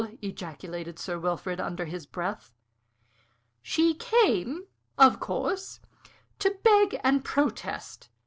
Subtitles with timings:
[0.23, 2.55] ejaculated Sir Wilfrid, under his breath.
[3.61, 4.63] "She came,
[4.97, 5.79] of course,
[6.39, 8.09] to beg and protest.